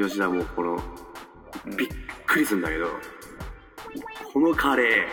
[0.00, 0.72] と吉田もこの
[1.66, 1.76] うん。
[1.76, 1.88] びっ
[2.26, 2.86] くりするんだけど
[4.32, 5.06] このカレ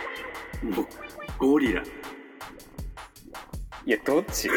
[0.62, 0.86] ーもう
[1.38, 1.82] ゴリラ。
[3.86, 4.48] いやどっち？
[4.48, 4.50] い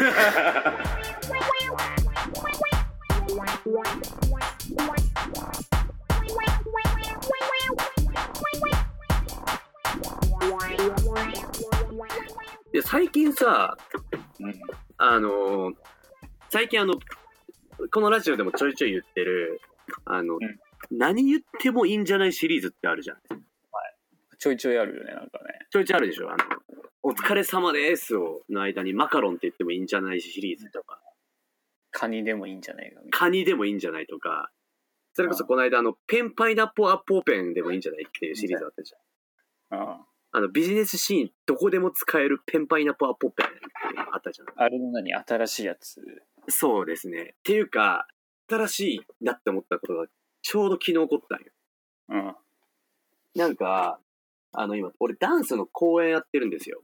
[12.76, 13.76] や最近さ
[14.40, 14.54] うん。
[14.98, 15.74] あのー
[16.50, 16.94] 最近あの
[17.92, 19.60] このラジオでもちょいちょい言ってる
[20.10, 20.38] あの、ん。
[20.90, 23.18] 何言ってもいいんじゃないシリーズってあるじゃん。
[24.38, 25.66] ちょいちょいあるよねなんかね。
[25.70, 26.30] ちょいちょいあるでしょ。
[26.30, 26.38] あの
[27.02, 31.00] お疲れ様ですをの間にマカロンって言ってもいいんじゃないシリーズとか。
[31.90, 34.50] カニでもいいんじゃないかカニでもいいんじゃないとか。
[35.14, 39.78] それこそこの間あのペンパイナッポーアッポーペンでもいいんじゃないっていうシリーズあったじゃん。
[39.80, 44.46] なああのビジネスシーンどこでも使えるペンパイナッポーアッポーペンっていうのあったじゃん。
[44.54, 45.12] あれの何？
[45.14, 46.00] 新しいやつ？
[46.48, 47.34] そうですね。
[47.38, 48.06] っていうか
[48.48, 50.06] 新しいなって思ったことが
[50.42, 51.46] ちょうど昨日起こったんよ。
[52.10, 52.36] うん。
[53.34, 54.00] なんか
[54.52, 56.82] あの今俺ダンスの公演やってるんですよ。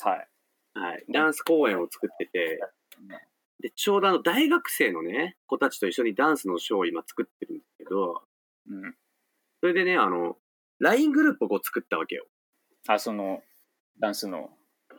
[0.00, 0.28] はい。
[0.74, 1.04] はい。
[1.12, 2.60] ダンス公演を作ってて
[3.60, 8.22] でちょうどあの大学生のね子たちと一緒にダンスのショーを今作ってるんですけど
[8.68, 8.94] うん。
[9.60, 10.36] それでねあの
[10.80, 12.26] LINE グループをこう作ったわけよ。
[12.88, 13.42] あその
[14.00, 14.50] ダンスの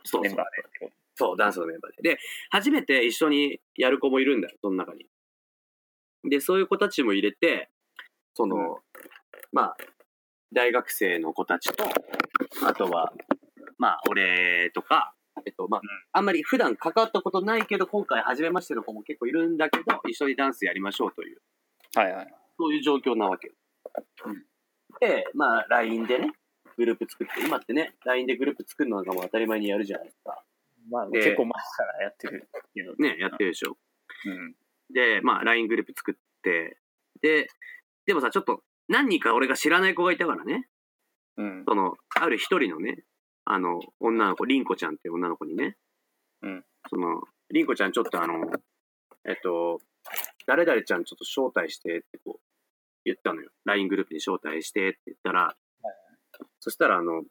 [0.04, 0.46] そうメンバー
[0.86, 2.10] でそう、ダンスのメンバーで。
[2.10, 2.18] で、
[2.50, 5.06] 初めて一緒にやる子もいるんだよ、その中に。
[6.28, 7.70] で、そういう子たちも入れて、
[8.34, 8.78] その、
[9.52, 9.76] まあ、
[10.52, 11.84] 大学生の子たちと、
[12.66, 13.12] あとは、
[13.78, 21.42] まあ、俺とか、えっと、まあ、うんあんまり普段関わったことないけど、今回初めましての子も結構いるんだけど、一緒にダンスやりましょうという、
[21.92, 23.54] とはいはいそういう状況なわけよ。
[24.26, 24.44] うん
[25.00, 26.32] で、まあ、LINE でね、
[26.76, 30.42] グループ作って、今ってね、LINE でグループ作るのがもう当たり前にやるじゃないですか。
[30.90, 33.76] まあで結構前からやってるけどね、やってるでしょ。
[34.26, 34.54] うん
[34.92, 36.78] で、まあ、LINE グループ作って、
[37.20, 37.48] で、
[38.06, 40.68] でもさ、ちょっと、何人か俺が知らない子がいたからね、
[41.36, 41.64] うん。
[41.66, 43.04] その、ある一人のね、
[43.44, 45.76] あの、女の子、りんこちゃんっていう女の子にね、
[46.42, 46.64] うん。
[46.88, 48.34] その、りんこちゃんちょっとあの、
[49.28, 49.80] えっと、
[50.46, 52.40] 誰々ちゃんちょっと招待してってこう、
[53.04, 53.50] 言ったのよ。
[53.64, 55.56] LINE グループに招待してって言ったら、
[56.60, 57.22] そしたらあの、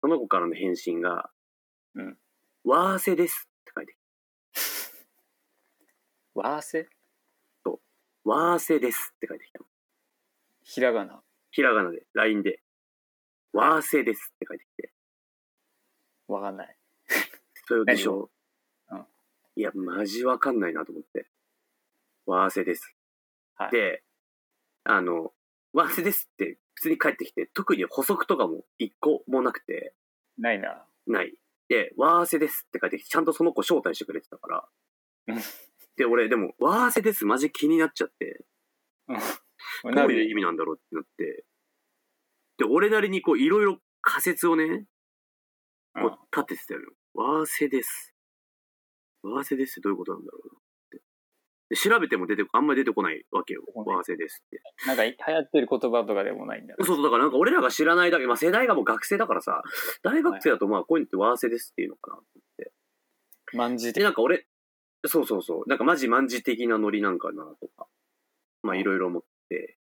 [0.00, 1.30] その子からの返信が、
[1.94, 2.18] うん。
[2.64, 3.96] わーせですって書いてき
[6.34, 6.90] ワーセた。
[8.24, 9.60] わーせですって書いてきた。
[9.60, 9.66] の。
[10.62, 11.22] ひらがな。
[11.50, 12.60] ひらがなで、LINE で、
[13.52, 14.92] わーせですって書いてきて、
[16.28, 16.76] わかんない。
[17.66, 18.30] それでしょ。
[18.90, 19.04] うん。
[19.56, 21.26] いや、マジわかんないなと思って。
[22.26, 22.94] わーせです。
[23.56, 23.70] はい。
[23.72, 24.02] で、
[24.84, 25.32] あの、
[25.72, 29.94] わーせですって普通に帰ってきて、特に補足とかも一個もなくて、
[30.38, 30.84] ないな。
[31.06, 31.34] ない。
[31.68, 34.68] で、わーせですって書いてきて、ちゃんとその子招待してくれてたから。
[35.28, 35.40] うん。
[35.96, 37.26] で、俺、でも、わーせです。
[37.26, 38.44] マジ気になっちゃって、
[39.84, 41.44] どなういう意味なんだろうってなって、
[42.58, 44.86] で、俺なりにこう、いろいろ仮説をね、
[45.94, 46.80] こう立ててたよ。
[47.14, 48.14] わーせです。
[49.22, 50.60] わーせですってどういうことなんだろう
[51.76, 53.62] 調べても出てこ、あんまり出てこないわけよ。
[53.74, 54.60] わーせですって。
[54.86, 56.74] なんか流行ってる言葉とかでもないんだ。
[56.80, 59.62] そうそう、だからなんか俺らが知らないだけ、まあ世代がもう学生だからさ、
[60.02, 62.20] 大学生だとまあこういうのってわーせですっていうのかなっ
[62.58, 62.72] て。
[63.52, 64.46] で、万字でなんか俺、
[65.06, 67.86] そうそうそう、なんかマジマンジ的なノリなんかなとか、
[68.62, 69.76] まあいろいろ思って、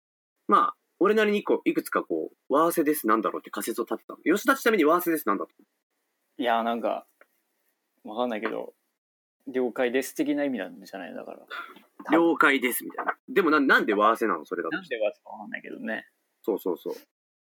[0.47, 4.19] まあ、俺なりにこう、いくつかこう、ワーセですなんだろうって仮説を立てたの。
[4.23, 5.51] 吉田ちなみにワーセですなんだと
[6.39, 7.05] いやなんか
[8.03, 8.73] わかんないけど
[9.47, 11.13] 了解です的な意味なんじゃない？
[11.13, 11.39] だから。
[12.11, 13.17] 了解ですみたいな。
[13.27, 14.45] でもななんでワーセなの？
[14.45, 14.75] それだと。
[14.75, 14.85] なん。
[14.87, 16.07] でわかんないけどね。
[16.43, 16.93] そうそうそう。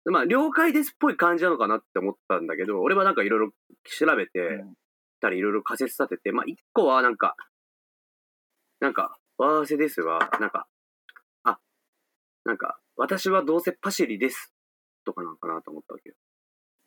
[0.04, 3.52] でまあ、了解ですっぽい感じなのかなって思ったんだけど、俺はなんかいろいろ
[3.84, 4.74] 調べて、うん。
[5.20, 7.36] たりいろいろ仮説立てて、まあ、一個はなんか、
[8.80, 10.66] なんか、ワーセですは、なんか、
[11.44, 11.58] あ、
[12.44, 14.52] なんか、私はどうせパシリです、
[15.04, 16.14] とかなんかなと思ったわけよ。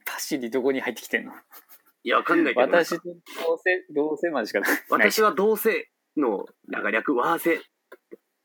[0.05, 1.31] パシリどこに入ってきてんの？
[2.03, 3.17] いや、わかんないけど、私とどう
[3.63, 4.69] せどうせまでしかない。
[4.89, 7.61] 私はどうせの、なんか略、ワーセ、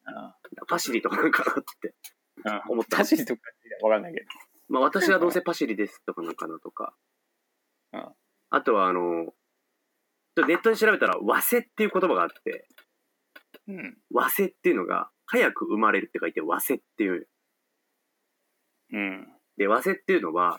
[0.05, 0.37] あ
[0.69, 1.95] パシリとかなんかなって。
[2.45, 2.99] あ思った。
[2.99, 3.41] パシリとか
[3.83, 4.27] わかんないけど。
[4.69, 6.95] まあ、私はどうせパシリです、とかなんかなとか。
[7.93, 8.09] うん
[8.51, 9.35] あとは、あの、ちょっ
[10.37, 12.67] とネットで調べたら、和せっていう言葉があって、
[13.69, 17.29] うん和せっていうのが、早く生まれるって書いて和せっていう。
[18.93, 19.29] うん
[19.59, 20.59] で、和せっていうのは、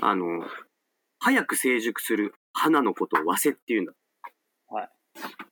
[0.00, 0.44] あの、
[1.20, 3.92] 早く成熟する花のことを和せっていうんだ。
[4.68, 4.88] はい。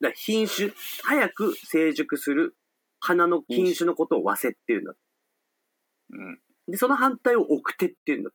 [0.01, 0.73] だ品種、
[1.05, 2.57] 早く成熟する
[3.01, 4.95] 花の品種のことを和せっていうんだ。
[6.11, 6.41] うん
[6.71, 8.31] で、その反対を奥手っていうんだ。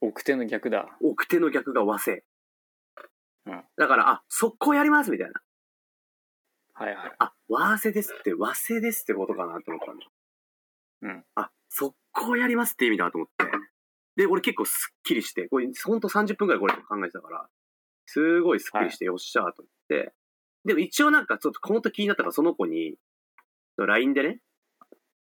[0.00, 2.24] 奥手の逆だ奥手の逆が和せ。
[3.46, 5.40] うんだから、あ、速攻やりますみたいな。
[6.74, 10.06] はいはいあ、和せですって、和せですってことかなと思ったんだ。
[11.02, 13.44] うんあ、速攻やりますって意味だと思って。
[14.16, 17.48] で、俺結構スッキリして、これほんと30分くらいこれ考えてたから、
[18.06, 20.12] すごいスッキリして、よっしゃーと思って。
[20.64, 22.96] でも一応なんかちょっとこの時気になったからその子に、
[23.76, 24.40] LINE でね、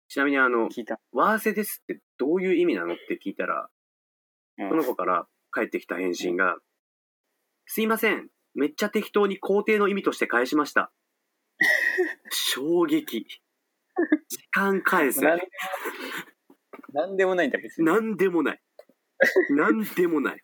[0.08, 0.68] ちなみにあの。
[1.12, 3.68] ワーセですってどういう意味なのって聞いたら、
[4.58, 6.56] うんその子から返ってきた返信が、
[7.66, 8.28] すいません。
[8.54, 10.90] めっちゃ適当に肯定の意味として返しました。
[12.30, 13.26] 衝撃。
[14.28, 15.20] 時間返せ。
[16.92, 17.86] なんでもないんだ、別に。
[17.86, 18.60] なんでもない。
[19.50, 20.42] なんでもない。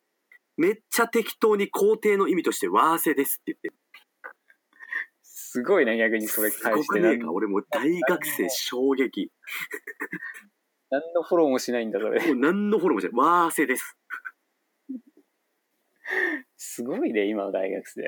[0.56, 3.74] めっちゃ適当に肯定の意味としてワーセですって言ってる。
[5.22, 7.30] すごいね、逆にそれす返してねえか？
[7.32, 9.30] 俺もう大学生衝撃。
[10.90, 12.24] 何のフォローもしないんだ、それ。
[12.26, 13.12] もう何のフォローもしない。
[13.14, 13.96] ワーセです。
[16.56, 18.02] すごいね、今の大学生。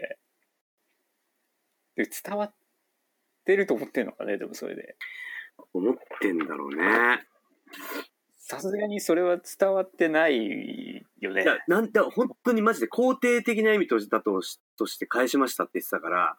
[1.95, 2.55] で、伝わっ
[3.47, 4.97] てると思ってんのかね、でもそれで。
[5.73, 7.27] 思ってんだろうね。
[8.49, 16.37] さすがにそれは伝わってないよねなんだ、本当にマジで肯定的な意味とだとしとして返しましたって言ってたから、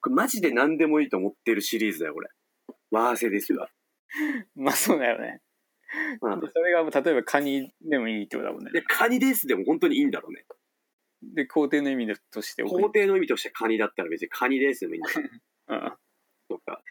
[0.00, 2.28] これマジで何でもいいと思ってるシリーズだよ、これ。
[2.90, 3.68] ワーセですよ。
[4.56, 5.40] まあそうだよね。
[6.22, 8.72] うんでそれが例えばカニでもいいってことだもんね。
[8.72, 10.44] で、カニですでも本当にいいんだろうね。
[11.22, 15.20] で、肯定の意味として肯定の意味としてカニだったら別にカニですでもいいんだよ。
[15.68, 15.92] うん
[16.58, 16.82] とか、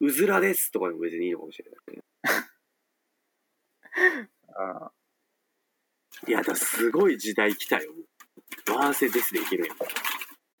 [0.00, 2.02] うずらですとかでも別にいいのかもしれない、ね。
[4.56, 4.92] あ
[6.26, 7.92] いや、だすごい時代来たよ。
[8.68, 9.74] ワーセですでいけるよ。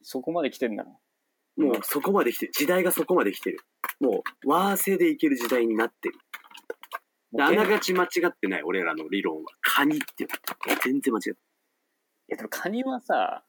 [0.02, 0.84] そこまで来てんだ。
[1.56, 2.52] もうそこまで来てる。
[2.52, 3.60] 時代がそこまで来てる。
[4.00, 6.18] もう、ワーセでいける時代になってる。
[7.32, 9.52] であながち間違ってない、俺らの理論は。
[9.60, 10.26] カニって。
[10.84, 11.34] 全然間違ってい
[12.28, 13.44] や、でもカニはさ、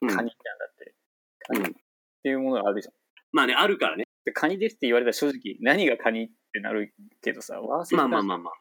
[0.00, 0.14] ない。
[0.14, 0.94] カうんニじゃんだって。
[1.40, 1.74] カニっうん
[2.22, 2.94] ていうものがあるじゃん。
[3.32, 4.04] まあね、あるからね。
[4.24, 8.54] でカニですって言われたら正直何がカニってなるけどさ、ワーセまあまあまあまあ。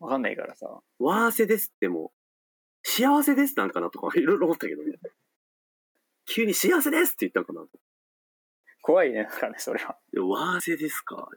[0.00, 0.66] わかんないからさ。
[0.98, 2.10] ワーセですってもう、
[2.82, 4.92] 幸せですなんかなとかいろいろ思ったけどね。
[6.26, 7.68] 急に幸せですって言ったのかなと。
[8.82, 9.96] 怖いね、なんかね、それは。
[10.12, 11.28] でワーセですか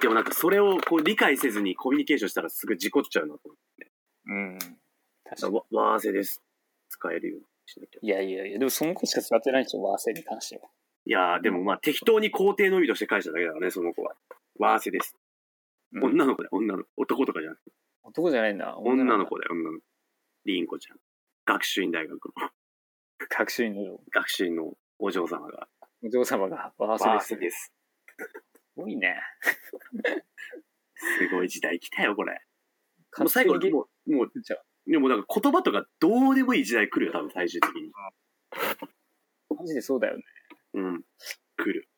[0.00, 3.92] でもなんかそれをこう理解せずにコミュニケーションしたらすぐ事故っちゃうなと思って。
[4.26, 4.58] うん。
[4.58, 5.54] 確かだに。
[5.54, 6.42] わワーセです。
[6.88, 8.00] 使えるよしなきゃ。
[8.02, 10.68] いやいやいや、でもその子しか使ってないでしょ、ワーセに関しては。
[11.04, 14.14] いやー、でもまあ適当に肯定の意味として返しただけだからね、その子は。
[14.58, 15.14] ワーセです。
[15.16, 15.26] うん
[16.02, 16.88] 女の子だよ、女の子。
[16.96, 17.70] 男とかじゃなくて。
[18.02, 18.76] 男じゃないんだ。
[18.78, 19.36] 女の子。
[19.36, 19.84] 子だよ、女の子。
[20.44, 20.98] リンコちゃん。
[21.46, 22.32] 学習院大学の
[23.30, 25.68] 学習院の学習院のお嬢様が。
[26.02, 27.56] お嬢様がワーセです。
[27.56, 27.72] す。
[28.16, 29.20] すごいね。
[30.94, 32.32] すごい時代来たよ、これ。
[32.32, 34.30] もう勝最後、手にもう、もう、
[34.86, 37.92] でもなんか言葉とかどうでもいい時代来るよ、多分最終的に。
[39.56, 40.22] マジでそうだよね。
[40.74, 41.02] うん。
[41.56, 41.88] 来る。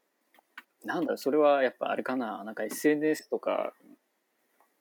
[0.85, 2.45] なんだろう、それはやっぱあれかな。
[2.45, 3.73] なんか SNS とか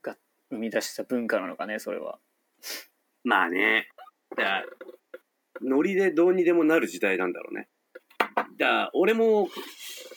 [0.02, 0.16] が
[0.50, 2.20] 生み出した文化なのかね、それは。
[3.24, 3.90] まあね。
[4.36, 4.66] だから
[5.62, 7.68] ノリでどうにでもなる時代なんだろうね。
[8.58, 9.50] だ俺も、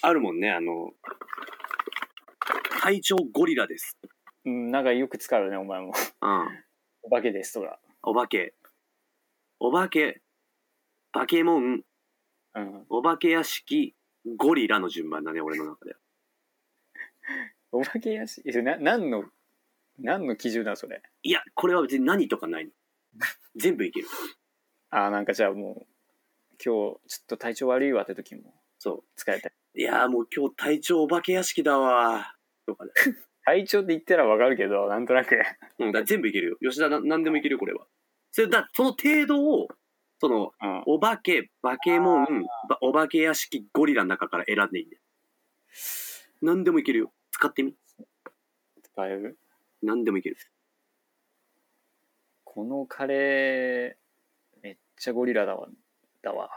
[0.03, 0.93] あるもんね、あの、
[2.83, 3.99] 体調ゴリラです。
[4.45, 5.93] うん、なんかよく使うよね、お前も。
[6.23, 6.65] うん。
[7.03, 7.79] お化けですとか。
[8.03, 8.55] お化け。
[9.59, 10.21] お化け。
[11.13, 11.83] バケモン。
[12.55, 12.87] うん。
[12.89, 13.95] お化け屋敷。
[14.37, 15.97] ゴリラの順番だね、俺の中で。
[17.73, 19.25] お化け屋敷、えな、何の、
[19.99, 21.03] 何の基準なのそれ？
[21.23, 22.73] いや、これは別に何とかないの。
[23.57, 24.09] 全部いける。
[24.91, 25.87] ああ、なんかじゃあもう、
[26.53, 29.51] 今日ちょっと体調悪いわって時もそ使えた。
[29.75, 32.35] いやーもう今日体調お化け屋敷だわ
[32.67, 32.93] とかで。
[33.45, 35.41] 体調って言ったらわかるけど、なんとなく。
[35.79, 36.57] うん、だ全部いけるよ。
[36.61, 37.87] 吉田な、なんでもいけるよ、これは。
[38.33, 39.69] それだ、その程度を、
[40.21, 40.83] その、うん。
[40.87, 45.03] お化け、バケモン、ばお化け屋敷、ゴリラの中から選んでいいんだよ。
[46.43, 47.13] なんでもいけるよ。
[47.33, 47.75] 使ってみ。
[48.83, 49.39] 使える？
[49.83, 50.37] なんでもいける。
[52.45, 55.69] このカレー、めっちゃゴリラだわ。
[56.23, 56.51] だわ。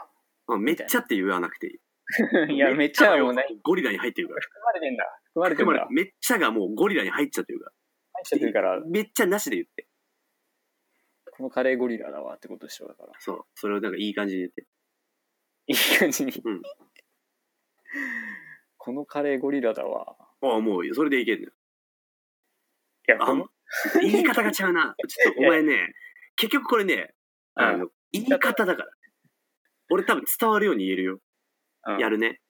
[0.46, 1.78] あめっちゃって言わなくていい。
[2.52, 3.34] いや、めっちゃはもう。
[3.62, 4.40] ゴリラに入ってるから。
[4.40, 5.20] 含まれてんだ。
[5.28, 5.86] 含まれてんだ。
[5.90, 7.70] めっちゃがもうゴリラに入っちゃってるか
[8.12, 9.88] 入っちゃってるからら。、めっちゃなしで言って。
[11.30, 13.12] このカレーゴリラだわってことでしょ、だから。
[13.18, 13.44] そう。
[13.54, 14.66] それをなんかいい感じに言って。
[15.66, 16.32] いい感じに。
[16.44, 16.62] うん
[18.76, 20.14] このカレーゴリラだわ。
[20.42, 21.52] ああ、もう、それでいけんのよ。
[23.08, 23.34] いや、あ
[24.02, 24.94] 言い方がちゃうな。
[25.08, 25.94] ちょっとお前ね、
[26.36, 27.14] 結局これね、
[27.54, 28.88] あの、言い方だから。
[29.90, 31.20] 俺多分伝わるように言えるよ。
[31.86, 32.40] うんやるね。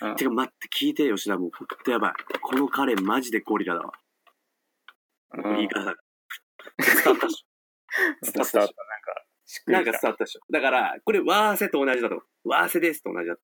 [0.00, 1.38] うんてか待って、聞いてよ、吉田。
[1.38, 2.12] もうほんとやばい。
[2.40, 3.92] このカレーマジでゴリラだわ。
[5.38, 5.94] うん言い方が。
[6.82, 7.44] 伝わったっし
[8.22, 8.62] 伝わった。
[8.62, 8.72] なんか、
[9.44, 9.70] しっょ。
[9.70, 10.40] なんか伝わったっしょ。
[10.50, 12.22] だから、これ、ワーセと同じだと。
[12.44, 13.42] ワーセですと同じだと。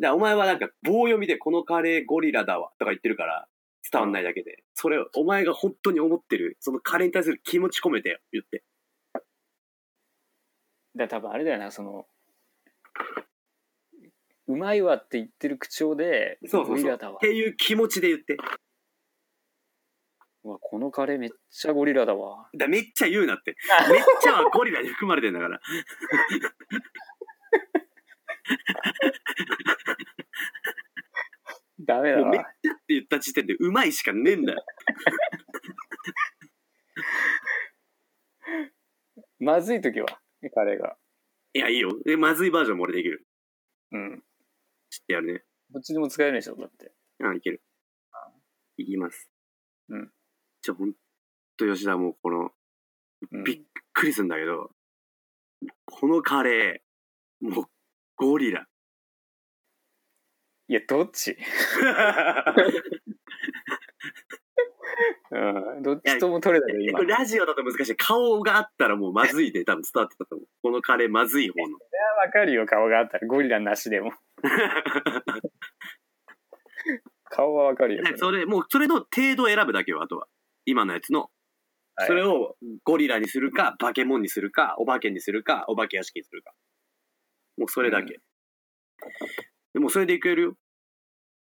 [0.00, 3.48] だお前はなんか棒読みでこのカレーゴリラだわとか言ってるから、
[3.90, 4.64] 伝わんないだけで。
[4.74, 8.64] それ、お前が本当に思ってる、そのカレーに対する気持ち込めてよ、言って。
[10.96, 12.06] だ多分あれだよなその
[14.50, 16.74] うまいわって言ってる口調でそうそう。
[16.74, 18.36] ゴリラだわっていう気持ちで言って。
[20.42, 23.54] うわこのカレーめっちゃゴリラだわだめっちゃ言うなって。
[23.90, 25.60] めっちゃはゴリラに含まれてんだから。
[31.86, 34.64] ダメだもうめっわちゃって言った時点でうまいしかねえんだよ。
[39.38, 40.06] まずい時は
[40.52, 40.96] カレーが
[41.52, 41.90] いや、いいよ。
[42.04, 43.26] でまずいバージョンも俺できる。
[45.12, 45.44] やるね。
[45.70, 47.62] どっちでも使えるでしょだってあ、いける。
[48.76, 49.30] いきます。
[49.88, 50.10] うん。
[50.62, 50.92] じゃあ、ほん
[51.56, 52.50] と吉田もこの、
[53.32, 53.60] うんびっ
[53.92, 54.70] くりするんだけど、
[55.84, 57.64] このカレー、もう、
[58.16, 58.66] ゴリラ。
[60.68, 61.36] いやどっち？
[65.32, 65.38] う
[65.78, 67.96] んどっちとも取れたよ今これラジオだと難しい。
[67.96, 70.48] 顔があったらもうまずいで多分伝わってたと思う。
[70.62, 71.78] このカレーまずい方の。
[72.24, 74.12] わかるよ顔があったらゴリラなしでも
[77.30, 80.26] 顔はわかるよそれそれ、もうそれの程度を選ぶだけよ、あとは。
[80.66, 81.20] 今のやつの。
[81.96, 86.52] はいそれをゴリラにするか、バケモンにするか、お化けにするか、お化け屋敷にするか。
[87.58, 88.20] もうそれだけ。
[89.74, 90.54] でもそれでいけるよ。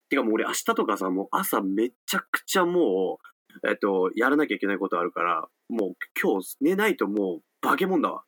[0.09, 3.19] てかもう俺明日とかさ、もう朝めちゃくちゃも
[3.63, 8.23] う、えっと、やらなきゃいけないことあるから、もう今日寝ないともうバケモンだわ。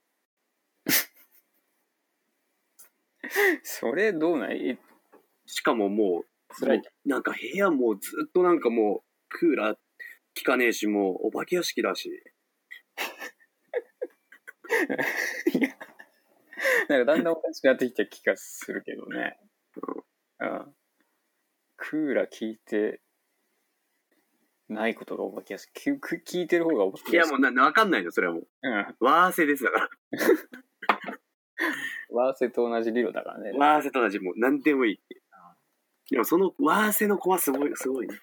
[3.64, 4.78] それどうないえ
[5.46, 6.26] しかももう、
[6.60, 9.82] 辛いなんか部屋もうずっとなんかもう、クーラー効
[10.44, 12.24] かねえし、もうお化け屋敷だし。
[16.90, 19.40] なんかだんだんおかしくなってきた気がするけどね。
[20.40, 20.76] うん。
[21.78, 23.02] クーラー効いて
[24.68, 25.70] ないことがお化けやすい。
[25.74, 27.32] きく聞いてる方がお化いやけやすい。
[27.32, 28.48] もうなわかんないの、それはもう。
[28.62, 28.96] うん。
[29.00, 29.90] ワーセですだから。
[32.12, 33.52] ワーセと同じ理論だからね。
[33.58, 35.00] ワーセと同じ、もう何でもいい。
[36.10, 38.16] でもそのワーセの子はすごい、すごいね。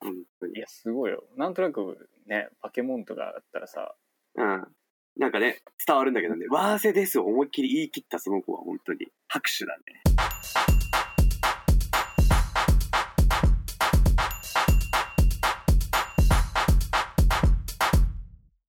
[0.00, 0.54] 本当に。
[0.56, 1.24] いや、すごいよ。
[1.36, 3.94] なんとなくね、バケモンとかだったらさ、
[4.34, 4.76] うん。
[5.16, 9.82] なんかね、伝わるんだけどね、ワーセですを思いっきり言い切ったその子は本当に拍手だね。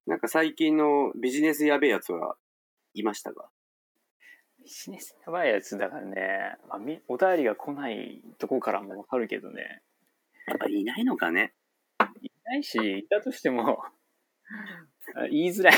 [0.06, 2.36] なんか最近のビジネスやべえやつは
[2.94, 3.50] いましたか？
[4.64, 9.82] ビジネスやばいやつだからね、まあ、みお便りが来ないとこからもわかるけどね、
[10.48, 11.54] やっぱいないのかね
[12.22, 13.80] いないし、いたとしても、
[15.16, 15.74] あ言いづらい。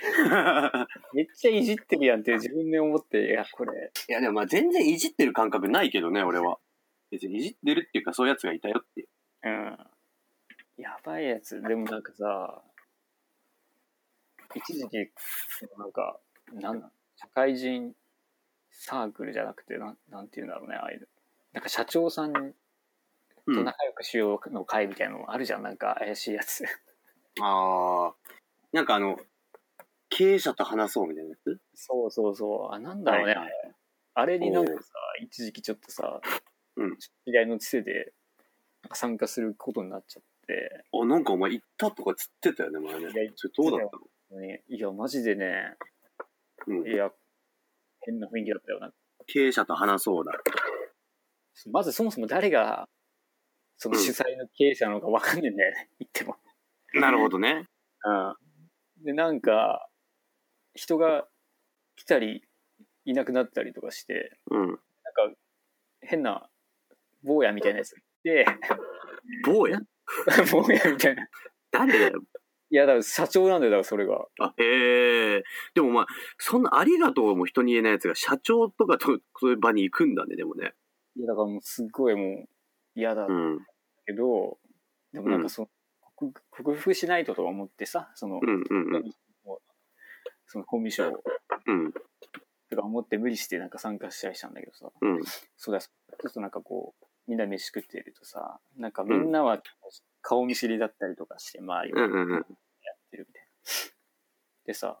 [1.12, 6.58] めっちゃいじってるやんって自分で思って、いや、これ、いやでもまあ全然いじってる感覚ないけどね、俺は。
[7.10, 9.08] 別にいじってるっていうかそういうやつがいたよっていう。
[9.42, 9.78] うん。
[10.76, 11.60] やばいやつ。
[11.60, 12.62] でもなんかさ、
[14.54, 14.96] 一時期、
[15.76, 16.20] なんか、
[16.52, 17.92] なんなん社会人
[18.70, 21.06] サークルじゃなくて、なんなんていうんだろうね、ああいうの。
[21.52, 22.40] なんか社長さんと
[23.46, 23.64] うん。
[23.64, 26.64] 仲良くしようの会みたいなのあるじゃん、なんか怪しいやつ。
[27.42, 28.14] ああ。
[28.72, 29.18] なんかあの、
[30.08, 31.60] 経営者と話そうみたいなやつ？
[31.74, 32.74] そうそうそう。
[32.74, 33.34] あ、なんだろうね。
[33.34, 33.52] はいはい
[34.14, 34.78] あれになんかさ、
[35.22, 36.20] 一時期ちょっとさ、
[36.76, 38.12] うん知り合いのつてで、
[38.82, 43.00] なんか参加することになっちゃって、あ、なんかお前行ったとかつってたよね、前ね。
[43.00, 44.40] いやそれどうだったの？
[44.40, 45.76] ね、いや、マジでね、
[46.70, 46.96] うんい。
[46.96, 47.10] や、
[48.00, 48.92] 変な雰囲気だったよな。
[49.26, 50.32] 経営者と話そうだ。
[51.70, 52.88] まずそもそも誰が、
[53.76, 56.36] その主催の経営者なのかわかんねえんだよね、言っても。
[56.94, 57.68] なるほどね。
[58.04, 59.04] うん。
[59.04, 59.88] で、なんか、
[60.74, 61.26] 人が
[61.96, 62.44] 来たり、
[63.04, 64.66] いなくなったりとかして、うん。
[64.66, 64.80] なんか、
[66.00, 66.48] 変な、
[67.22, 68.46] 坊やみたいなやつがいて、
[69.44, 69.78] 坊や？
[70.50, 71.28] 坊やみたいな。
[71.70, 72.22] 誰だよ。
[72.70, 74.26] いや、だから社長なんだよ、だからそれが。
[74.38, 75.42] あ、へえ。
[75.74, 76.06] でもお前、
[76.38, 80.72] そんなありがとうも人に言えないやつが社長とかとそういう場に行くんだね、でもね。
[81.16, 82.48] いや、だからもうすっごいもう
[82.94, 83.58] 嫌だうん。
[84.06, 84.58] けど、
[85.12, 85.68] でもなんかその、
[86.14, 89.10] 克克服しないとと思ってさ、その、うんうんうん。
[90.46, 91.16] そのコミュ障
[91.66, 91.92] うん。
[92.70, 95.20] とか思って無理してなんか参加したりしたんだけどさ、うん。
[95.56, 99.60] そうだ、ちょっとなんかこう、みんな飯食ってるとさ、なんかみんなは
[100.22, 102.06] 顔見知りだったりとかして、周りをや。
[102.06, 102.08] っ
[103.10, 103.48] てるみたいな。
[104.66, 105.00] でさ、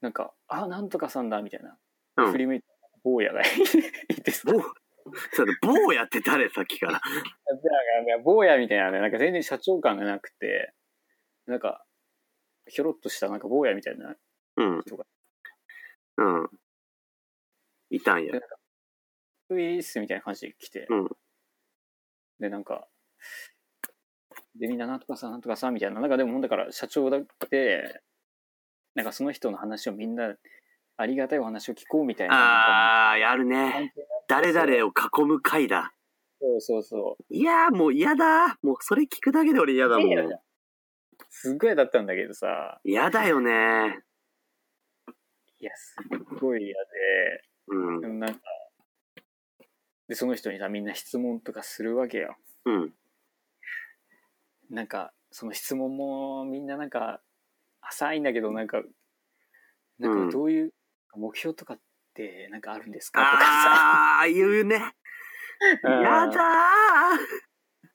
[0.00, 1.78] なんか、あ、なんとかさんだ、みたいな。
[2.16, 2.66] うん振り向いて、
[3.02, 3.44] 坊やがい
[4.22, 4.60] てさ、坊、
[5.32, 7.00] そうだ、坊やって誰さっきから。
[8.22, 10.72] 坊やみたいなね、なんか全然社長感がなくて、
[11.46, 11.84] なんか、
[12.66, 14.16] ひょろっとしたなんか坊やみたいな
[14.56, 14.80] うん。
[14.82, 15.04] 人が、
[16.16, 16.50] うん。
[17.90, 18.40] いたんや。
[19.50, 21.08] ういーっすみたいな感じで来て、うん
[22.40, 22.88] で、なんか、
[24.58, 26.00] で、みんななんとかさ、なんとかさ、みたいな。
[26.00, 27.20] なんかでも、だから社長だっ
[27.50, 28.00] て、
[28.94, 30.34] なんかその人の話をみんな、
[30.96, 32.34] ありがたいお話を聞こうみたいな。
[32.36, 33.92] ああ、やるね。
[34.28, 35.92] 誰々を囲む会だ。
[36.40, 37.34] そうそうそう。
[37.34, 38.58] いやーもう嫌だ。
[38.62, 40.08] もうそれ聞くだけで俺嫌だもん。
[41.30, 44.02] すっごいだったんだけどさ、嫌だよね。
[45.58, 46.74] いや、すっごい嫌
[47.68, 48.00] うん。
[48.00, 48.40] で、なんか、
[50.08, 52.36] で、その人にさ、みんな質問とかするわけよ。
[52.66, 52.94] うん。
[54.74, 57.20] なんか、その質問もみんななんか、
[57.80, 58.82] 浅いんだけど、なんか、
[59.98, 60.72] なんうんかどういう
[61.14, 61.78] 目標とかっ
[62.14, 63.20] てなんかあるんですか？
[63.20, 63.46] とかさ。
[63.46, 64.94] ああ、言うね。
[65.84, 66.32] うんやだ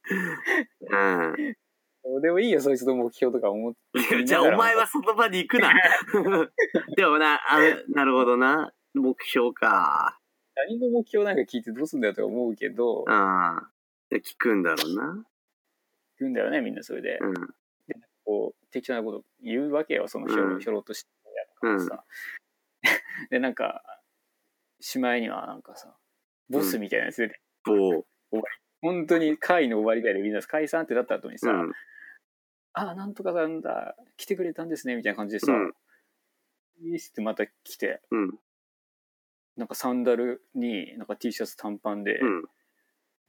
[0.09, 0.89] ー。
[0.89, 1.55] うん。
[2.03, 4.23] どうでもいいよ、そいつの目標とか思って。
[4.23, 5.73] じゃあお前はその場に行くな。
[6.95, 8.71] でもな、あれ、なるほどな。
[8.93, 10.17] 目標か。
[10.55, 13.71] 他人の目標なんか聞いてどうすんだよとか思うけど、ああ。
[14.11, 15.23] 聞くんだろうな。
[16.19, 17.17] 言うんだよね、みんなそれで。
[17.21, 17.33] うん。
[18.25, 22.05] こう、適当なこと言うわけよ、そのひょろ,、うんひょろっとしてるやつからさ。
[23.29, 23.83] で、なんか、
[24.79, 25.97] しまいにはなんかさ、
[26.49, 28.05] ボスみたいなやつで、こ
[28.81, 31.37] 本当に会の終わりぐらいでみんな解散ってなった後にう。
[31.39, 31.73] さ、うん。
[32.73, 35.73] あ、なんとかなんだ、来てくれたんですね、みたいな感じでさ、うん
[36.81, 38.39] いいっすってまた来て、うん。
[39.57, 42.43] なんかサンダルに、なんか T シャツ短パンで、うん。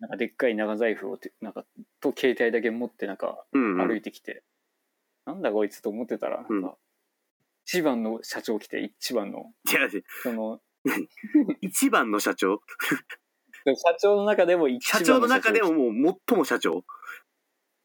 [0.01, 1.65] なんかでっかい長財布をて、なんか、
[2.01, 3.77] と携帯だけ持ってなんかうん。
[3.77, 4.43] 歩いてきて、
[5.27, 6.77] なんだこいつと思ってたら、なんか、
[7.67, 10.05] 一番の社長来て、一番の、違う違う。
[10.23, 10.61] その、
[11.61, 12.61] 一番の社長？
[13.67, 16.83] 社長の中でも一番社長の中で社ももう最も社長？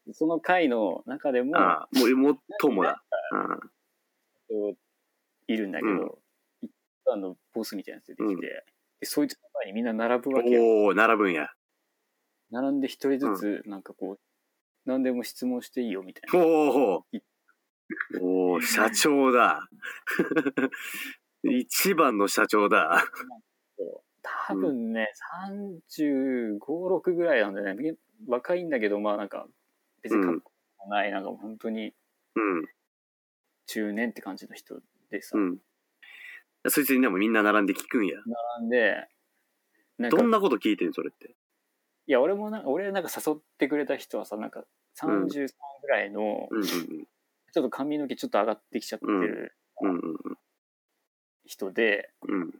[0.06, 3.02] 長その会の中でも、ああ、もう最もだ。
[3.32, 3.58] あ
[5.48, 6.10] いるんだけど、うん
[6.62, 8.48] 一番のボスみたいなやつ出てきて、うんで
[9.04, 10.62] そいつの前にみんな並ぶわけよ。
[10.62, 11.50] おお並ぶんや。
[12.50, 14.20] 並んで一人ずつ、なんかこう、
[14.84, 16.46] 何でも質問していいよみたいな。
[16.46, 17.04] おお
[18.20, 19.68] おお社長だ。
[21.42, 23.04] 一番の社長だ。
[24.48, 25.12] 多分ね、
[25.98, 27.74] 35、6ぐらいなんだよね。
[27.74, 29.46] み若いんだけど、まあなんか、
[30.02, 31.94] 別にかっこもない、なんか本当に
[32.34, 32.66] うん。
[33.66, 34.80] 中年って感じの人
[35.10, 35.58] でさ、うん。
[36.68, 38.16] そいつにでもみんな並んで聞くんや。
[38.58, 39.06] 並んで、
[39.98, 41.34] なんかどんなこと聞いてんそれって？
[42.06, 44.64] いや、俺もなんか、俺なんか誘ってくれた人はさ、なんか
[44.94, 45.48] 33
[45.82, 47.06] ぐらいの、うんうん
[47.52, 49.90] ちょっと髪の毛ちょっと上がってきちゃってるうん。
[49.90, 50.38] うんうん
[51.46, 52.50] 人で、うん。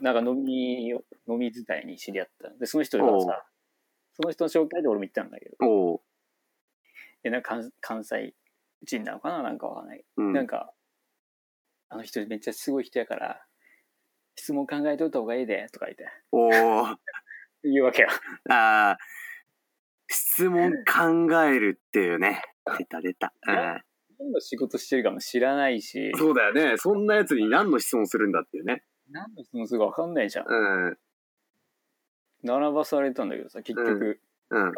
[0.00, 2.48] なんか飲みを、飲み伝いに知り合った。
[2.50, 3.44] で、その人がさ、
[4.14, 6.00] その人の紹介で俺も行ったんだけど、
[7.22, 8.34] で、なんか関関西
[8.84, 9.42] 人なのかな？
[9.42, 10.04] なんかわかんない。
[10.16, 10.32] うん。
[10.32, 10.72] なんか、
[11.88, 13.44] あの人めっちゃすごい人やから、
[14.36, 16.98] 質問考えといた方がいいで、とか言って、おおあ
[17.64, 18.08] 言うわけよ。
[18.50, 18.96] あ。
[20.08, 22.42] 質問考えるっていうね。
[22.78, 23.32] 出た出た。
[23.46, 23.80] うん
[24.22, 26.76] 何の仕事してるかも知らないし、そうだよね。
[26.76, 28.84] そんなやつに何の質問するんだっていうね。
[29.10, 30.46] 何の質問するかわかんないじゃん。
[30.46, 30.98] うん。
[32.44, 34.20] 並ばされたんだけどさ、結局、
[34.50, 34.72] うん。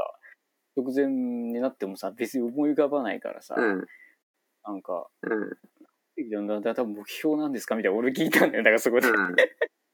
[0.76, 3.86] 直前になってもさ、別に思い浮かばないからさ、うん。
[4.66, 6.46] なんか、うん。
[6.46, 7.74] だだ多分目標なんですか？
[7.74, 8.62] みたいな俺聞いたんだよ。
[8.62, 9.08] だからそこで。
[9.08, 9.36] うん。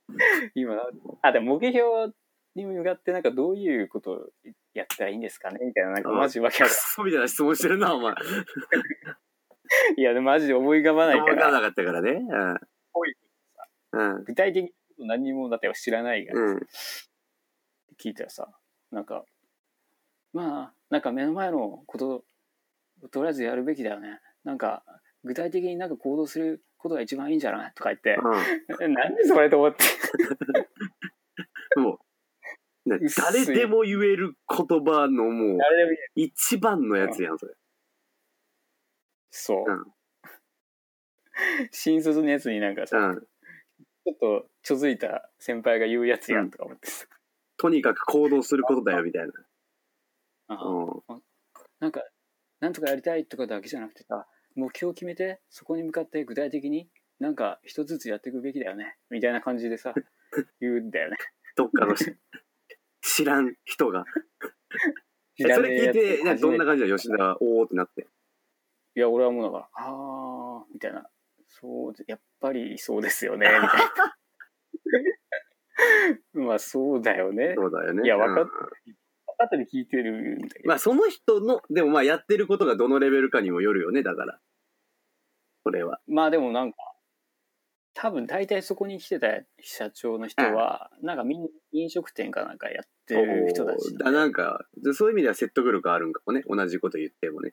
[0.54, 0.76] 今、
[1.22, 2.12] あ、でも目標
[2.54, 4.28] に向かってなんかどういうことを
[4.74, 5.58] やったらいいんですかね？
[5.64, 8.12] みたいな、なんかマジわけクわかソみたいな質問してるな、お前。
[8.12, 8.16] ん
[9.96, 12.20] いや、でもマジで思い浮かばないか、分かららなかったからね。
[12.92, 13.14] ぽい
[13.92, 14.16] うん。
[14.16, 14.24] うん。
[14.24, 16.66] 具体的に何にもだって知らないから、うん。
[18.02, 18.48] 聞いたらさ、
[18.90, 19.24] なんか、
[20.32, 22.24] まあ、なんか目の前のこと
[23.02, 24.18] をとりあえずやるべきだよね。
[24.44, 24.82] なんか、
[25.22, 28.16] 具体的になんか行動することが一番いいんじゃないとか言って、
[28.88, 29.84] なんでそれと思って。
[31.76, 31.82] うん。
[31.84, 31.98] もう、
[32.86, 35.58] 誰でも言える言葉のもう、
[36.14, 37.54] 一番のやつやん、それ。
[39.30, 39.70] そう。
[39.70, 39.92] うん
[41.70, 43.20] 新卒のやつになんかさ、うん。
[43.20, 47.06] ちょっとちょづいた先輩が言うやつやんとか思ってさ。
[47.56, 49.32] とにかく行動することだよ、みたいな。
[50.48, 51.22] あうん。
[51.78, 52.02] なんか、
[52.60, 56.88] なんとかやりたいとかだけじゃなくてさ、目標を決めて、そこに向かって具体的に
[57.18, 58.96] なんか一つずつやっていくべきだよね。
[59.10, 59.94] みたいな感じでさ、
[60.60, 61.16] 言うんだよね。
[61.56, 62.16] どっかのし
[63.10, 64.04] 知らん人が。
[65.36, 68.06] それ聞いて、ねどんな感じだ吉田は、おーってなって。
[68.94, 71.08] いや、俺はもうだから、あー、みたいな。
[71.48, 74.16] そうで、やっぱりそうですよね、 みたいな。
[76.46, 77.54] まあ、そうだよね。
[77.56, 78.02] そうだよね。
[78.04, 78.58] いやわかっうん分
[79.38, 80.68] かってて聞いてるんだけど。
[80.68, 84.40] まあ、その人の、でもまあ、やってることがどのレベルかにもよるよね、だから。
[85.64, 86.00] それは。
[86.06, 86.78] まあでもなんか、
[87.94, 89.28] 多分大体そこに来てた
[89.60, 92.84] 社長の人は、なんかみんな飲食店かなんかやっ
[93.18, 93.88] ってる人たち。
[93.90, 96.42] いだなんか、そういう意味では説得力あるんかもね。
[96.46, 97.52] 同じこと言ってもね。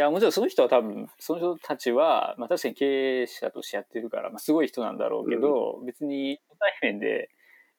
[0.00, 7.30] や、もちろんその人は多分、その人たちは、まあ確かに経営者としてやってるから、まあすごい人なんだろうけど、別に初対面で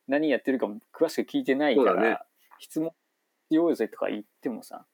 [0.07, 2.17] 何やってるかも詳しく聞いてないから、ね
[2.59, 2.91] 質問
[3.49, 4.85] しようぜとか言ってもさ、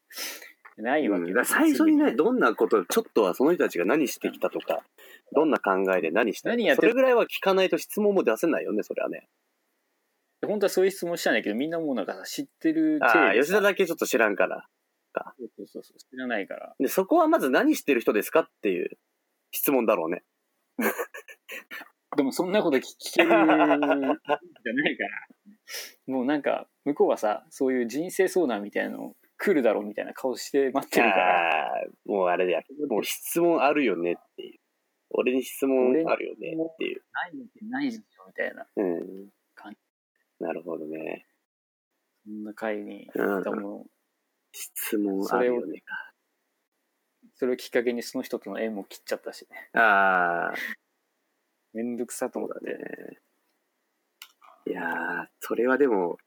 [0.77, 4.83] ないわけうん、最初にね、どんなこと、ちょっとはその人たちが何してきたとか、
[5.33, 9.27] どんな考えで何して何やってるそれぐらいは聞かないと質問も出せないよね、それはね。
[10.45, 14.67] 本当はそういう質問したんだけど、みんなもうなんかさ知ってる体ああ、吉田だけちょっと知らんから。
[15.37, 16.75] そうそうそうそう、知らないから。
[16.79, 18.89] で、そこはまず何してる人ですかっていう
[19.51, 20.23] 質問だろうね。
[22.15, 24.17] でもそんなこと聞聞けるじゃないから。
[26.07, 31.67] もうなんか、向こうはさ、そういう人生相談みたいなの来るだろうみたいな顔して待ってるから。
[31.67, 32.63] ああ、もうあれだよ。
[32.89, 34.59] もう質問あるよねっていう。
[35.09, 37.01] 俺に質問あるよねっていう。
[37.13, 38.65] ないわけないでしょみたいな。
[38.75, 39.75] うん感。
[40.39, 41.25] なるほどね。
[42.25, 43.09] そんな会に。
[43.13, 43.85] うんでも
[44.51, 46.13] 質問あるよねか。
[47.35, 49.69] それをきっかけにその人との縁も切っちゃったしね。
[49.79, 50.53] ああ、
[51.73, 52.77] めんどくさと思っそうだて。
[52.77, 53.19] ね。
[54.65, 56.17] いやー、それはでも、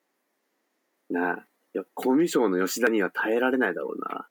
[1.08, 4.28] なあ、いや、コミュ障の吉田には耐えられないだろうな。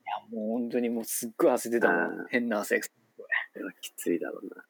[0.00, 0.04] い
[0.34, 2.26] や、もう本当にもうすっごい焦ってたもうんん。
[2.28, 2.76] 変な汗。
[2.76, 2.80] っ
[3.16, 4.64] これはきついだろうな。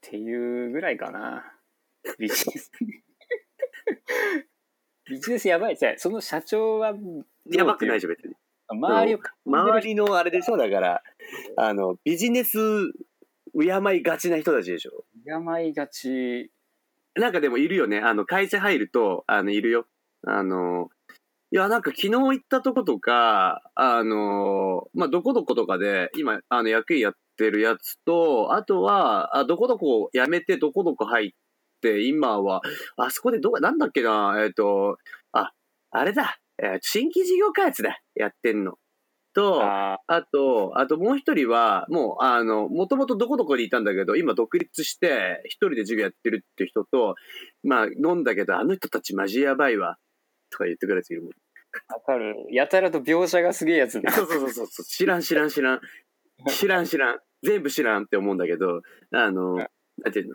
[0.00, 1.44] ていうぐらいかな。
[2.18, 2.70] ビジネス。
[5.08, 5.76] ビジネスやばい。
[5.76, 6.94] じゃあその社長は、
[7.46, 8.34] やばくないでしょ、別に。
[8.68, 11.02] 周りを、周りのあれでしょ、だから、
[11.56, 12.58] あの、ビジネス
[13.52, 15.04] 敬いがちな人たちでしょ。
[15.24, 16.50] 病いがち。
[17.16, 17.98] なんかでもいるよね。
[17.98, 19.86] あの、会社入ると、あの、いるよ。
[20.24, 20.90] あの、
[21.52, 31.36] いや、なんか昨日行ったとことか、あの、まあ、どこどことかで、今、あの、役員やってるやつと、あとは、あどこどこ辞めてどこどこ入って、
[31.88, 32.62] 今は、
[32.96, 34.98] あそこでどこ、なんだっけな、えっ、と、
[35.32, 35.52] あ、
[35.90, 38.78] あれだ、えー新規事業開発だ、やってんの。
[39.32, 47.14] と、ああと、あともう一人は、もう、あの、もともとどこどこにいたんだけど、今独立して、一人で授業やってるって人と、
[47.62, 49.98] まあ、飲んだけど、あの人たちマジやばいわ、
[50.50, 51.30] とか言ってくるやついるもん。
[51.88, 52.34] あ、わかる。
[52.50, 54.10] やたらと描写がすげえやつだ。
[54.10, 55.80] そうそうそうそう、知らん知らん知らん。
[56.48, 57.18] 知らん知らん。
[57.42, 59.64] 全部知らんって思うんだけど、あの、な
[60.10, 60.34] んていうの？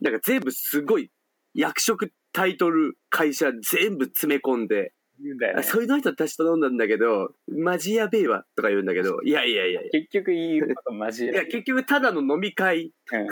[0.00, 1.10] なんか全部すごい、
[1.54, 5.60] 役職、タイトル、会社全部詰め込んで、言うんだよね。
[5.60, 9.90] あそういうの人たちと飲んだんだけど、マジやべえわ、とか言うんだけど、いやいやいやいや。
[9.90, 11.46] 結局言うことマジいや、で。
[11.46, 13.28] 結局ただの飲み会うん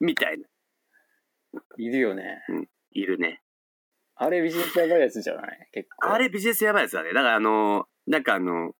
[0.00, 1.60] みたいな。
[1.76, 2.42] いるよね。
[2.92, 3.40] いるね。
[4.16, 5.68] あれビジネスやばいやつじゃない？
[5.72, 6.12] 結構。
[6.12, 7.12] あれビジネスやばいやつだね。
[7.12, 8.72] だからあの、なんかあの、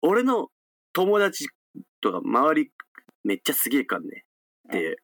[0.00, 0.48] 俺の
[0.94, 1.46] 友達
[2.00, 2.70] とか周り
[3.24, 4.24] めっちゃすげえかんね
[4.68, 4.96] って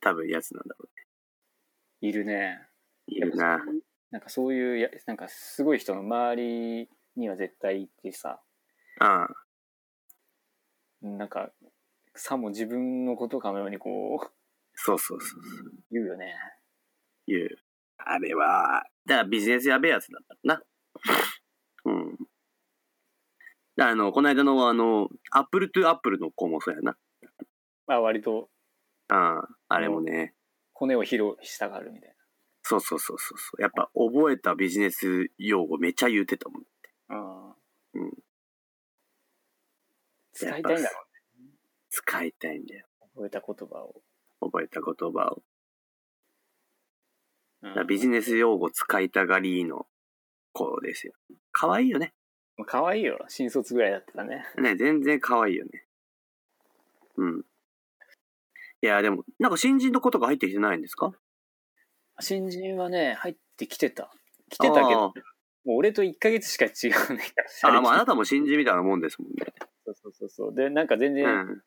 [0.00, 0.88] 多分やつなんだろ
[2.00, 2.58] いるね。
[3.08, 3.16] うね。
[3.16, 3.58] いるな。
[4.10, 8.40] なんかそういうや、なんかすごい人の周りには絶対いてさ、
[9.00, 9.28] ああ
[11.02, 11.50] なんか、
[12.14, 14.26] さも自分のことかのようにこう、
[14.74, 15.72] そうそうそうそう。
[15.90, 16.34] 言うよね。
[17.26, 17.58] いう。
[17.98, 20.62] あれは、だからビジネスやべえやつだったな。
[21.84, 22.18] うん。
[23.80, 26.96] あの、この間のあの、 apple to apple の子もそうやな。
[27.88, 28.48] まあ割と
[29.08, 30.34] ああ、あれもね。
[30.72, 32.14] 骨を披露したがるみたい
[32.62, 33.62] そうそうそうそうそう。
[33.62, 36.62] やっぱ覚えたビジネス用語めっちゃ言うてたもん。
[37.08, 37.56] な。
[37.94, 38.02] うん。
[38.04, 38.12] うん
[40.34, 41.04] 使いたいんだろ
[41.90, 42.86] 使いたいんだよ。
[43.16, 43.24] う。
[43.24, 44.02] 覚えた言葉を。
[44.40, 45.42] 覚えた言葉を。
[47.88, 49.86] ビジネス用語使いたがりの
[50.52, 51.14] 子ですよ。
[51.50, 52.14] 可愛いよね。
[52.56, 53.18] まあ可愛いよ。
[53.26, 54.44] 新卒ぐらいだったらね。
[54.58, 55.86] ね、全然可愛いよね。
[57.16, 57.44] うん。
[58.80, 61.12] いや、でも、なんか新人の子とか入ってきてないんですか？
[62.20, 64.12] 新人はね、入ってきてた。
[64.50, 65.12] 来てたけど、
[65.64, 66.68] もう俺と1ヶ月しか違
[67.10, 67.22] うね。
[67.62, 69.46] ああ、まあ、あなたも新人みたいなもんですもんね。
[69.84, 70.54] そうそうそうそう。
[70.54, 71.62] で、なんか全う然、ん。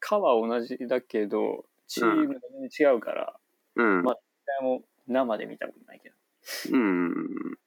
[0.00, 3.38] 科は同じだけど、チームが全然違うから、
[3.76, 4.02] うん。
[4.02, 6.16] まあも生で見たことないけど。
[6.72, 7.58] うん。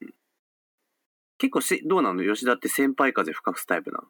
[1.38, 2.22] 結構し、どうなの？
[2.22, 4.08] 吉田って先輩風吹かすタイプなの？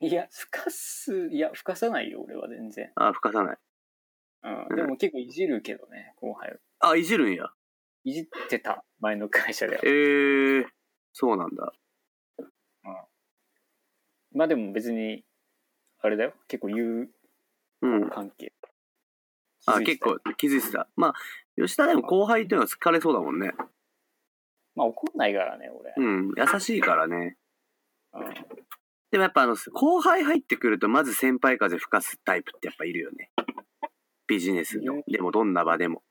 [0.00, 2.90] いや、吹かす、いや、吹かさないよ、俺は全然。
[2.96, 3.56] あ、吹かさない。
[3.56, 4.48] う。
[4.48, 6.56] うんんでも結構いじるけどね、後輩を。
[6.80, 7.50] あ、いじるんや。
[8.04, 9.88] いじってた、前の会社ではえ。
[9.88, 10.64] ー、
[11.12, 11.72] そうなんだ。
[14.32, 15.24] まあでも別に、
[16.00, 17.08] あれだよ、結構友
[17.80, 18.10] うん。
[18.10, 18.52] 関係。
[19.64, 20.88] あ、気づいてた結構気づいてた。
[20.94, 21.14] まあ、
[21.56, 23.54] 吉田でも後輩っていうのは疲れそうだもんね。
[24.74, 25.94] まあ怒んないからね、俺。
[25.96, 26.32] うん。
[26.36, 27.38] 優しいからね。
[28.12, 28.65] うん
[29.10, 33.30] でもやっぱあの、後輩入ってくるとまず先輩風吹かすタイプってやっぱいるよね。
[34.26, 35.02] ビジネスの。
[35.06, 36.02] でもどんな場でも。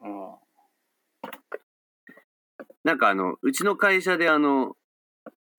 [0.00, 0.34] うん。
[2.84, 4.76] なんかあの、うちの会社であの、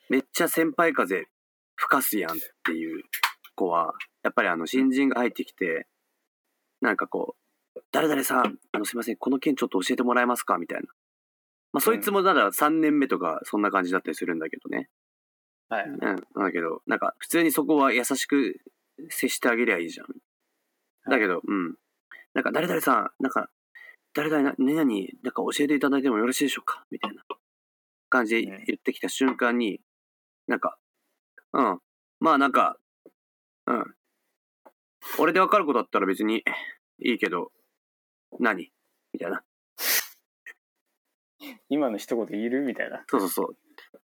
[0.10, 1.28] めっちゃ先輩風
[1.76, 3.04] 吹かすやんっていう
[3.56, 5.88] 子は、やっぱりあの、新人が入ってきて、
[6.82, 7.36] なんかこ
[7.76, 10.88] う、誰々さん、あの、すいません、この件ちょっと教えてもらえますかみたいな。
[11.72, 14.90] まあ、そいつもだから3年目とか、そんな感じだったりするんだけどね。
[15.70, 15.86] はい。
[15.86, 16.00] うん。
[16.00, 18.60] なんだけど、なんか、普通にそこは優しく
[19.10, 20.08] 接してあげりゃいいじゃん。
[21.10, 21.76] だけど、うん。
[22.34, 23.50] なんか、誰々さん、なんか、
[24.14, 24.92] 誰々な、何々、
[25.24, 26.86] なんか教えていただいてもよろしいでしょうか？
[26.90, 27.24] みたいな
[28.10, 29.80] 感じで言ってきた瞬間に、
[30.48, 30.80] なんか、
[31.54, 31.80] うん。
[32.20, 32.78] まあなんか、
[33.68, 33.96] うん。
[35.20, 36.44] 俺でわかることだったら別に
[37.00, 37.52] いいけど、
[38.40, 38.72] 何？
[39.14, 39.44] みたいな。
[41.70, 42.62] 今の一言いる？
[42.62, 43.04] みたいな。
[43.08, 43.58] そうそうそう。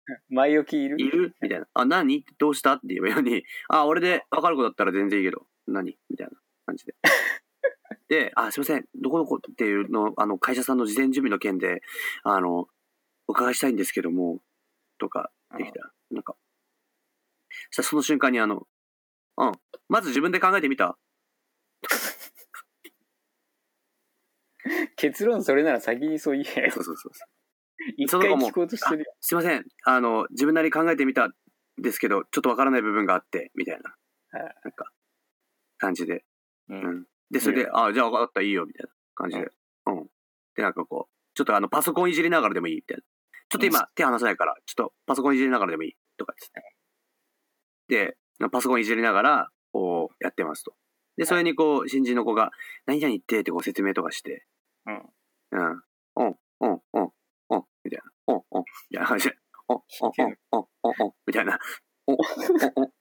[0.30, 0.96] 前置きいる？
[1.00, 1.34] いる？
[1.40, 1.66] みたいな。
[1.74, 2.24] あ、何？
[2.38, 2.74] どうした？
[2.74, 5.96] って言えばいいのに、 あ、俺で分かることだったら全然いいけど、何？
[6.10, 6.32] みたいな
[6.66, 6.94] 感じで。
[8.08, 11.82] で、あ、すいません、どこどこっていうの、あの、会社さんの事前準備の件で、
[12.24, 12.68] あの、
[13.26, 14.40] お伺いしたいんですけども、
[14.98, 16.36] とか、できたら、なんか、
[17.70, 18.66] そしたらその瞬間にあの、
[19.38, 19.52] うん、
[19.88, 20.98] まず自分で考えてみた。
[24.96, 26.70] 結論それなら先にそう言えよ。
[26.72, 26.84] そう。
[26.84, 27.12] そうそう。
[27.12, 27.41] 一その
[28.08, 29.14] 子も回聞こうとしてるよ。
[29.20, 31.32] すいません、あの、自分なりに考えてみたん
[31.78, 33.94] ですけど、ちょっとわからない部分があって、みたいな、
[34.38, 34.90] はいなんか、
[35.78, 36.24] 感じで、
[36.68, 36.74] う。
[36.74, 37.04] うんん。
[37.30, 39.50] で、それで、あじゃあ分かった、いいよ、みたいな感じで。
[39.86, 40.06] うん。
[40.54, 43.02] で、なんかこう、ちょっとあの、パソコンいじりながらでもいい、みたいな。
[43.48, 46.62] ちょっと今、手離せないから、ちょっとパソコンいじりながらでもいい、とかですね。
[47.88, 48.16] で、
[48.50, 50.74] パソコンいじりながら、こう、やってますと。
[51.16, 52.50] で、それにこう、新人の子が、
[52.86, 54.46] 何々言ってってこう説明とかして、
[54.86, 55.02] うん。
[55.52, 55.82] うん、
[56.16, 56.36] うん、
[56.94, 57.10] うん、
[58.28, 58.42] うん、うん、
[58.90, 59.08] みたいな。
[59.08, 61.58] うん、うん、みたいな感じで、うん、うん、うん、うん、うん、うん、みたいな。
[62.06, 62.20] うん、うん、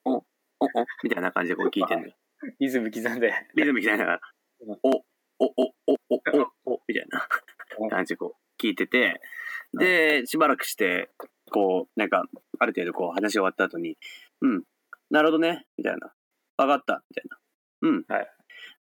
[0.05, 2.13] うん、うん、うん、うん、みたいな感じでこう聞いてんのよ。
[2.60, 3.34] リズム刻んで。
[3.55, 3.99] リズム刻ん、
[4.84, 5.03] お、お、
[5.39, 6.15] お、お、お、
[6.65, 7.27] お、お、みたいな
[7.79, 9.21] うん感じでこう聞いてて、
[9.77, 11.10] で、しばらくして、
[11.51, 12.23] こう、なんか、
[12.60, 13.97] ある程度こう話終わった後に、
[14.41, 14.63] うん、
[15.10, 16.13] なるほどね、みたいな。
[16.57, 17.38] わかった、みたいな。
[17.89, 18.05] うん。
[18.07, 18.27] はい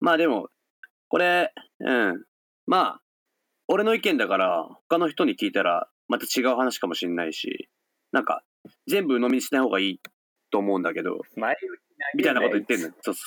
[0.01, 0.49] まあでも、
[1.09, 2.25] これ、うん。
[2.67, 3.01] まあ、
[3.67, 7.69] 俺の意見だから、他の人に聞いたら、また違う話かもしれないし、
[8.11, 8.43] なんか、
[8.87, 10.01] 全部鵜呑みにしない方がいい
[10.51, 11.55] と思うんだけど、前
[12.15, 12.93] みたいなこと言ってんのよ。
[13.01, 13.23] そうそう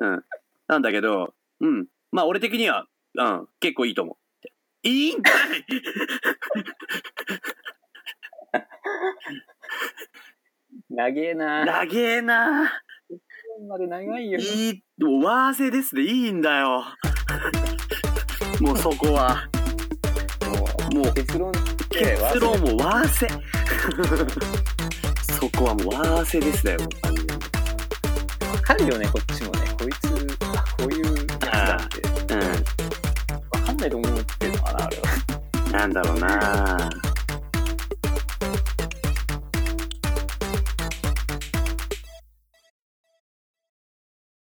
[0.00, 0.10] そう。
[0.10, 0.24] うん。
[0.68, 1.86] なんだけど、うん。
[2.12, 4.16] まあ俺的には、うん、結構いいと思う。
[4.84, 5.34] いいんかい
[10.90, 11.64] 長えな。
[11.64, 12.70] 長えな
[13.68, 14.38] まで長いよ。
[14.38, 16.84] いい、もうワーセですでいいんだよ。
[18.60, 19.48] もうそこは。
[20.94, 21.52] もう結論
[21.98, 23.28] 結論もワーセ。
[25.34, 26.80] そこはもうワーセですだよ。
[28.52, 29.60] わかるよね、こっちもね。
[29.78, 32.34] こいつ、あ、こういうやつだって。
[32.34, 32.38] う
[33.50, 35.68] わかんないと思ってるのかな、あれは。
[35.68, 35.72] ん。
[35.72, 37.07] なんだろうな